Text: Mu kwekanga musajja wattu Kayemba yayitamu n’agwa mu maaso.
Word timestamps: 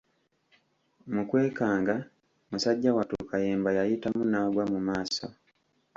Mu 1.13 1.21
kwekanga 1.29 1.95
musajja 2.51 2.89
wattu 2.97 3.15
Kayemba 3.29 3.69
yayitamu 3.77 4.21
n’agwa 4.31 4.63
mu 4.71 4.79
maaso. 4.87 5.25